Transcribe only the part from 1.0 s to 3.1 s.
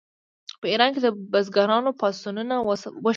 د بزګرانو پاڅونونه وشول.